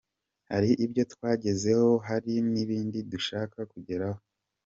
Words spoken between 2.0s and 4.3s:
hari n’ibindi dushaka kugeraho.